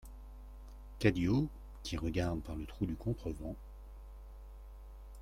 [0.97, 1.47] CADIO,
[1.83, 3.55] qui regarde par le trou du contrevent.